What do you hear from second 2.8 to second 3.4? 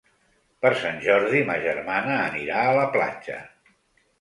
la platja.